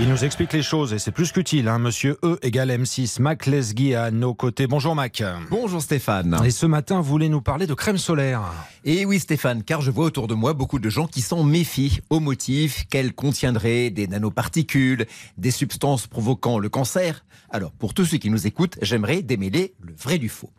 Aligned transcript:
Il 0.00 0.08
nous 0.08 0.24
explique 0.24 0.52
les 0.52 0.62
choses 0.62 0.92
et 0.92 0.98
c'est 1.00 1.10
plus 1.10 1.32
qu'utile. 1.32 1.66
Hein. 1.66 1.80
Monsieur 1.80 2.16
E 2.22 2.38
égale 2.42 2.70
M6, 2.70 3.20
Mac 3.20 3.46
Lesguy 3.46 3.94
à 3.94 4.12
nos 4.12 4.32
côtés. 4.32 4.68
Bonjour 4.68 4.94
Mac. 4.94 5.22
Bonjour 5.50 5.82
Stéphane. 5.82 6.40
Et 6.44 6.50
ce 6.50 6.66
matin, 6.66 7.00
vous 7.00 7.10
voulez 7.10 7.28
nous 7.28 7.40
parler 7.40 7.66
de 7.66 7.74
crème 7.74 7.98
solaire. 7.98 8.42
Et 8.84 9.04
oui 9.04 9.18
Stéphane, 9.18 9.64
car 9.64 9.80
je 9.80 9.90
vois 9.90 10.06
autour 10.06 10.28
de 10.28 10.34
moi 10.34 10.52
beaucoup 10.52 10.78
de 10.78 10.88
gens 10.88 11.08
qui 11.08 11.20
s'en 11.20 11.42
méfient 11.42 12.00
au 12.10 12.20
motif 12.20 12.86
qu'elle 12.88 13.12
contiendrait 13.12 13.90
des 13.90 14.06
nanoparticules, 14.06 15.06
des 15.36 15.50
substances 15.50 16.06
provoquant 16.06 16.60
le 16.60 16.68
cancer. 16.68 17.24
Alors 17.50 17.72
pour 17.72 17.94
tous 17.94 18.04
ceux 18.04 18.18
qui 18.18 18.30
nous 18.30 18.46
écoutent, 18.46 18.78
j'aimerais 18.82 19.22
démêler 19.22 19.74
le 19.80 19.94
vrai 19.94 20.18
du 20.18 20.28
faux. 20.28 20.50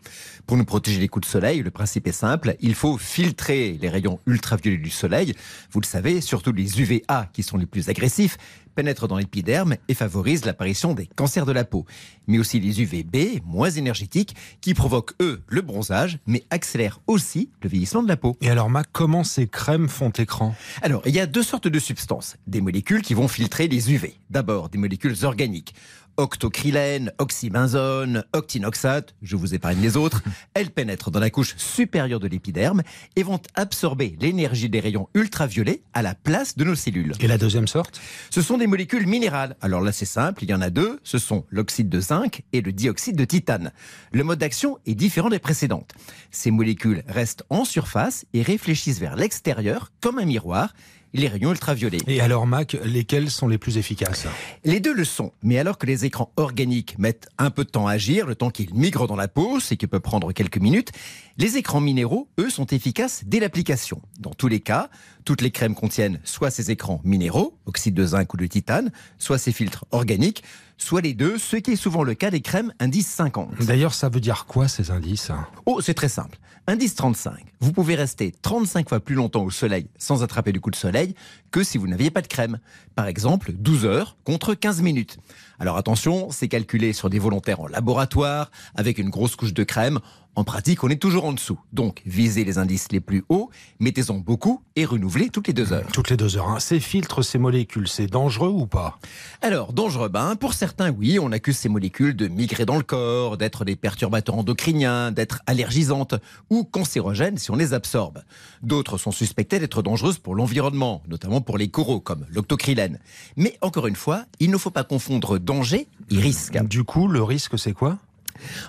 Pour 0.45 0.57
nous 0.57 0.65
protéger 0.65 0.99
des 0.99 1.07
coups 1.07 1.27
de 1.27 1.31
soleil, 1.31 1.61
le 1.61 1.71
principe 1.71 2.07
est 2.07 2.11
simple, 2.11 2.55
il 2.59 2.75
faut 2.75 2.97
filtrer 2.97 3.77
les 3.79 3.89
rayons 3.89 4.19
ultraviolets 4.25 4.77
du 4.77 4.89
soleil. 4.89 5.33
Vous 5.71 5.79
le 5.79 5.85
savez, 5.85 6.19
surtout 6.19 6.51
les 6.51 6.81
UVA 6.81 7.29
qui 7.31 7.43
sont 7.43 7.57
les 7.57 7.67
plus 7.67 7.89
agressifs 7.89 8.37
pénètrent 8.75 9.07
dans 9.07 9.17
l'épiderme 9.17 9.75
et 9.87 9.93
favorisent 9.93 10.45
l'apparition 10.45 10.93
des 10.93 11.07
cancers 11.07 11.45
de 11.45 11.51
la 11.51 11.65
peau. 11.65 11.85
Mais 12.27 12.39
aussi 12.39 12.59
les 12.59 12.81
UVB, 12.81 13.41
moins 13.45 13.69
énergétiques, 13.69 14.35
qui 14.61 14.73
provoquent 14.73 15.13
eux 15.21 15.41
le 15.47 15.61
bronzage, 15.61 16.19
mais 16.27 16.43
accélèrent 16.49 17.01
aussi 17.07 17.49
le 17.61 17.69
vieillissement 17.69 18.03
de 18.03 18.07
la 18.07 18.17
peau. 18.17 18.37
Et 18.41 18.49
alors 18.49 18.69
Mac, 18.69 18.87
comment 18.91 19.23
ces 19.23 19.47
crèmes 19.47 19.89
font 19.89 20.09
écran? 20.09 20.55
Alors, 20.81 21.01
il 21.05 21.15
y 21.15 21.19
a 21.19 21.25
deux 21.25 21.43
sortes 21.43 21.67
de 21.67 21.79
substances. 21.79 22.37
Des 22.47 22.61
molécules 22.61 23.01
qui 23.01 23.13
vont 23.13 23.27
filtrer 23.27 23.67
les 23.67 23.91
UV. 23.91 24.15
D'abord, 24.29 24.69
des 24.69 24.77
molécules 24.77 25.15
organiques. 25.23 25.73
Octocrylène, 26.19 27.13
oxybenzone, 27.17 28.25
octinoxate, 28.33 29.15
je 29.21 29.37
vous 29.37 29.55
épargne 29.55 29.79
les 29.79 29.95
autres, 29.95 30.21
elles 30.53 30.69
pénètrent 30.69 31.11
dans 31.11 31.19
la 31.21 31.29
couche 31.29 31.55
supérieure 31.55 32.19
de 32.19 32.27
l'épiderme 32.27 32.81
et 33.15 33.23
vont 33.23 33.39
absorber 33.55 34.17
l'énergie 34.19 34.67
des 34.67 34.81
rayons 34.81 35.07
ultraviolets 35.13 35.81
à 35.93 36.01
la 36.01 36.15
place 36.15 36.57
de 36.57 36.65
nos 36.65 36.75
cellules. 36.75 37.13
Et 37.21 37.27
la 37.27 37.37
deuxième 37.37 37.69
sorte? 37.69 38.01
Ce 38.31 38.41
sont 38.41 38.57
des 38.57 38.67
molécules 38.67 39.07
minérales. 39.07 39.55
Alors 39.61 39.79
là, 39.79 39.93
c'est 39.93 40.03
simple, 40.03 40.43
il 40.43 40.49
y 40.49 40.53
en 40.53 40.59
a 40.59 40.69
deux. 40.69 40.99
Ce 41.03 41.19
sont 41.19 41.45
l'oxyde 41.51 41.87
de 41.87 42.01
zinc 42.01 42.43
et 42.51 42.59
le 42.59 42.73
dioxyde 42.73 43.15
de 43.15 43.23
titane. 43.23 43.71
Le 44.11 44.25
mode 44.25 44.39
d'action 44.39 44.77
est 44.85 44.95
différent 44.95 45.29
des 45.29 45.39
précédentes. 45.39 45.93
Ces 46.31 46.51
molécules 46.51 47.05
restent 47.07 47.45
en 47.49 47.63
surface 47.63 48.25
et 48.33 48.41
réfléchissent 48.41 48.99
vers 48.99 49.15
l'extérieur 49.15 49.93
comme 50.01 50.19
un 50.19 50.25
miroir 50.25 50.73
les 51.13 51.27
rayons 51.27 51.51
ultraviolets. 51.51 51.99
Et 52.07 52.21
alors 52.21 52.47
Mac, 52.47 52.77
lesquels 52.83 53.29
sont 53.29 53.47
les 53.47 53.57
plus 53.57 53.77
efficaces? 53.77 54.27
Les 54.63 54.79
deux 54.79 54.93
le 54.93 55.03
sont, 55.03 55.31
mais 55.41 55.57
alors 55.57 55.77
que 55.77 55.85
les 55.85 56.05
écrans 56.05 56.31
organiques 56.37 56.97
mettent 56.99 57.27
un 57.37 57.49
peu 57.49 57.63
de 57.63 57.69
temps 57.69 57.87
à 57.87 57.93
agir, 57.93 58.27
le 58.27 58.35
temps 58.35 58.49
qu'ils 58.49 58.73
migrent 58.73 59.07
dans 59.07 59.15
la 59.15 59.27
peau, 59.27 59.59
ce 59.59 59.73
qui 59.73 59.87
peut 59.87 59.99
prendre 59.99 60.31
quelques 60.31 60.59
minutes, 60.59 60.91
les 61.37 61.57
écrans 61.57 61.81
minéraux, 61.81 62.27
eux, 62.39 62.49
sont 62.49 62.65
efficaces 62.67 63.23
dès 63.25 63.39
l'application. 63.39 64.01
Dans 64.19 64.33
tous 64.33 64.47
les 64.47 64.59
cas, 64.59 64.89
toutes 65.25 65.41
les 65.41 65.51
crèmes 65.51 65.75
contiennent 65.75 66.19
soit 66.23 66.51
ces 66.51 66.71
écrans 66.71 67.01
minéraux, 67.03 67.57
oxyde 67.65 67.93
de 67.93 68.05
zinc 68.05 68.33
ou 68.33 68.37
de 68.37 68.45
titane, 68.45 68.91
soit 69.17 69.37
ces 69.37 69.51
filtres 69.51 69.85
organiques, 69.91 70.43
soit 70.79 71.01
les 71.01 71.13
deux, 71.13 71.37
ce 71.37 71.57
qui 71.57 71.71
est 71.71 71.75
souvent 71.75 72.03
le 72.03 72.15
cas 72.15 72.31
des 72.31 72.41
crèmes 72.41 72.73
indice 72.79 73.07
50. 73.07 73.65
D'ailleurs, 73.65 73.93
ça 73.93 74.09
veut 74.09 74.19
dire 74.19 74.45
quoi 74.47 74.67
ces 74.67 74.91
indices? 74.91 75.31
Oh, 75.65 75.81
c'est 75.81 75.93
très 75.93 76.09
simple. 76.09 76.37
Indice 76.67 76.95
35. 76.95 77.33
Vous 77.61 77.73
pouvez 77.73 77.95
rester 77.95 78.31
35 78.41 78.89
fois 78.89 78.99
plus 78.99 79.15
longtemps 79.15 79.43
au 79.43 79.49
soleil 79.49 79.87
sans 79.97 80.23
attraper 80.23 80.51
du 80.51 80.61
coup 80.61 80.69
de 80.69 80.75
soleil 80.75 81.15
que 81.51 81.63
si 81.63 81.77
vous 81.77 81.87
n'aviez 81.87 82.11
pas 82.11 82.21
de 82.21 82.27
crème. 82.27 82.59
Par 82.95 83.07
exemple, 83.07 83.51
12 83.53 83.85
heures 83.85 84.17
contre 84.23 84.53
15 84.53 84.81
minutes. 84.81 85.17
Alors 85.59 85.77
attention, 85.77 86.29
c'est 86.31 86.47
calculé 86.47 86.93
sur 86.93 87.09
des 87.09 87.19
volontaires 87.19 87.59
en 87.59 87.67
laboratoire, 87.67 88.51
avec 88.75 88.99
une 88.99 89.09
grosse 89.09 89.35
couche 89.35 89.53
de 89.53 89.63
crème. 89.63 89.99
En 90.35 90.43
pratique, 90.45 90.85
on 90.85 90.89
est 90.89 91.01
toujours 91.01 91.25
en 91.25 91.33
dessous. 91.33 91.59
Donc, 91.73 92.01
visez 92.05 92.45
les 92.45 92.59
indices 92.59 92.87
les 92.91 93.01
plus 93.01 93.25
hauts, 93.27 93.49
mettez-en 93.79 94.19
beaucoup 94.19 94.61
et 94.77 94.85
renouvelez 94.85 95.29
toutes 95.29 95.47
les 95.47 95.53
deux 95.53 95.73
heures. 95.73 95.87
Toutes 95.91 96.09
les 96.09 96.15
deux 96.15 96.37
heures. 96.37 96.47
hein. 96.47 96.59
Ces 96.61 96.79
filtres, 96.79 97.25
ces 97.25 97.37
molécules, 97.37 97.89
c'est 97.89 98.07
dangereux 98.07 98.47
ou 98.47 98.65
pas? 98.65 98.99
Alors, 99.41 99.73
dangereux, 99.73 100.07
ben, 100.07 100.37
pour 100.37 100.53
certains, 100.53 100.91
oui, 100.91 101.19
on 101.19 101.33
accuse 101.33 101.57
ces 101.57 101.67
molécules 101.67 102.15
de 102.15 102.27
migrer 102.29 102.65
dans 102.65 102.77
le 102.77 102.83
corps, 102.83 103.37
d'être 103.37 103.65
des 103.65 103.75
perturbateurs 103.75 104.35
endocriniens, 104.37 105.11
d'être 105.11 105.41
allergisantes 105.45 106.15
ou 106.49 106.63
cancérogènes 106.63 107.37
si 107.37 107.51
on 107.51 107.55
les 107.55 107.73
absorbe. 107.73 108.21
D'autres 108.61 108.97
sont 108.97 109.11
suspectés 109.11 109.59
d'être 109.59 109.81
dangereuses 109.81 110.19
pour 110.19 110.35
l'environnement, 110.35 111.01
notamment 111.09 111.41
pour 111.41 111.57
les 111.57 111.67
coraux, 111.67 111.99
comme 111.99 112.25
l'octocrylène. 112.29 112.99
Mais 113.35 113.57
encore 113.61 113.87
une 113.87 113.95
fois, 113.97 114.23
il 114.39 114.51
ne 114.51 114.57
faut 114.57 114.71
pas 114.71 114.85
confondre 114.85 115.37
danger 115.37 115.87
et 116.11 116.17
risque. 116.17 116.57
Du 116.63 116.85
coup, 116.85 117.07
le 117.09 117.23
risque, 117.23 117.59
c'est 117.59 117.73
quoi? 117.73 117.97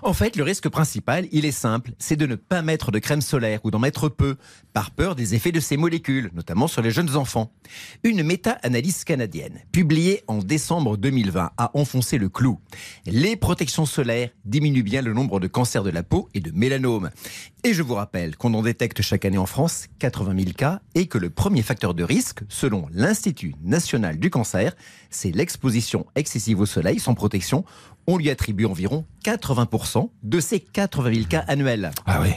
En 0.03 0.13
fait, 0.13 0.37
le 0.37 0.43
risque 0.43 0.69
principal, 0.69 1.27
il 1.33 1.45
est 1.45 1.53
simple, 1.53 1.93
c'est 1.99 2.17
de 2.17 2.27
ne 2.27 2.35
pas 2.35 2.63
mettre 2.63 2.91
de 2.91 2.99
crème 2.99 3.21
solaire 3.21 3.61
ou 3.65 3.71
d'en 3.71 3.79
mettre 3.79 4.09
peu, 4.09 4.37
par 4.73 4.91
peur 4.91 5.15
des 5.15 5.35
effets 5.35 5.53
de 5.53 5.61
ces 5.61 5.77
molécules, 5.77 6.31
notamment 6.35 6.67
sur 6.67 6.83
les 6.83 6.91
jeunes 6.91 7.17
enfants. 7.17 7.53
Une 8.05 8.23
méta-analyse 8.23 9.05
canadienne, 9.05 9.61
publiée 9.73 10.23
en 10.27 10.39
décembre 10.39 10.97
2020, 10.97 11.51
a 11.57 11.71
enfoncé 11.75 12.19
le 12.19 12.29
clou. 12.29 12.59
Les 13.07 13.37
protections 13.37 13.87
solaires 13.87 14.31
diminuent 14.45 14.83
bien 14.83 15.03
le 15.03 15.13
nombre 15.13 15.41
de 15.41 15.47
cancers 15.47 15.83
de 15.83 15.91
la 15.91 16.03
peau 16.03 16.29
et 16.35 16.41
de 16.41 16.51
mélanome. 16.53 17.11
Et 17.65 17.75
je 17.75 17.83
vous 17.83 17.95
rappelle 17.95 18.37
qu'on 18.37 18.55
en 18.55 18.63
détecte 18.63 19.03
chaque 19.03 19.25
année 19.25 19.39
en 19.39 19.47
France 19.47 19.87
80 19.99 20.35
000 20.39 20.53
cas 20.57 20.81
et 20.95 21.07
que 21.07 21.19
le 21.19 21.31
premier 21.31 21.63
facteur 21.63 21.95
de 21.95 22.05
risque, 22.05 22.41
selon 22.49 22.87
l'Institut 22.93 23.55
national 23.63 24.19
du 24.19 24.31
cancer, 24.31 24.75
c'est 25.11 25.31
l'exposition 25.31 26.07
excessive 26.15 26.61
au 26.61 26.67
soleil 26.67 26.99
sans 26.99 27.15
protection. 27.15 27.65
On 28.13 28.19
lui 28.19 28.29
attribue 28.29 28.65
environ 28.65 29.05
80% 29.25 30.11
de 30.25 30.41
ces 30.41 30.59
80 30.59 31.15
000 31.15 31.27
cas 31.29 31.45
annuels. 31.47 31.93
Ah 32.07 32.21
oui. 32.21 32.31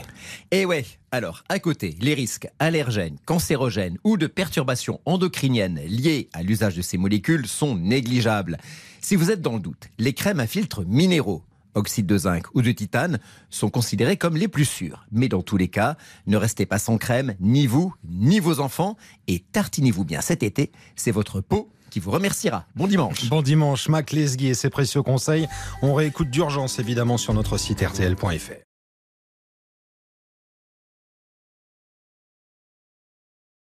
Et 0.52 0.64
ouais, 0.66 0.84
alors, 1.10 1.42
à 1.48 1.58
côté, 1.58 1.96
les 2.00 2.14
risques 2.14 2.46
allergènes, 2.60 3.16
cancérogènes 3.24 3.98
ou 4.04 4.16
de 4.16 4.28
perturbations 4.28 5.00
endocriniennes 5.04 5.80
liées 5.84 6.28
à 6.32 6.44
l'usage 6.44 6.76
de 6.76 6.82
ces 6.82 6.96
molécules 6.96 7.48
sont 7.48 7.74
négligeables. 7.74 8.58
Si 9.00 9.16
vous 9.16 9.32
êtes 9.32 9.40
dans 9.40 9.54
le 9.54 9.58
doute, 9.58 9.88
les 9.98 10.12
crèmes 10.12 10.38
à 10.38 10.46
filtres 10.46 10.86
minéraux, 10.86 11.42
oxyde 11.74 12.06
de 12.06 12.18
zinc 12.18 12.46
ou 12.54 12.62
de 12.62 12.72
titane, 12.72 13.18
sont 13.50 13.70
considérées 13.70 14.16
comme 14.16 14.36
les 14.36 14.48
plus 14.48 14.64
sûres. 14.64 15.06
Mais 15.12 15.28
dans 15.28 15.42
tous 15.42 15.56
les 15.56 15.68
cas, 15.68 15.96
ne 16.26 16.36
restez 16.36 16.66
pas 16.66 16.78
sans 16.78 16.98
crème, 16.98 17.34
ni 17.40 17.66
vous, 17.66 17.94
ni 18.08 18.40
vos 18.40 18.60
enfants, 18.60 18.96
et 19.26 19.40
tartinez-vous 19.40 20.04
bien 20.04 20.20
cet 20.20 20.42
été, 20.42 20.72
c'est 20.96 21.10
votre 21.10 21.40
peau 21.40 21.70
qui 21.90 22.00
vous 22.00 22.10
remerciera. 22.10 22.66
Bon 22.74 22.88
dimanche. 22.88 23.28
Bon 23.28 23.42
dimanche, 23.42 23.88
Mac 23.88 24.10
Lesguy 24.10 24.48
et 24.48 24.54
ses 24.54 24.70
précieux 24.70 25.02
conseils. 25.02 25.46
On 25.80 25.94
réécoute 25.94 26.28
d'urgence 26.28 26.80
évidemment 26.80 27.18
sur 27.18 27.34
notre 27.34 27.56
site 27.56 27.80
rtl.fr. 27.80 28.73